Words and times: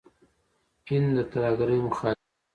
هند 0.89 1.09
د 1.15 1.17
ترهګرۍ 1.31 1.79
مخالف 1.87 2.19
دی. 2.23 2.31